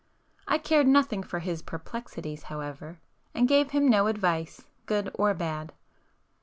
[0.47, 2.99] I cared nothing for his perplexities however,
[3.35, 5.73] and gave him no advice, good or bad.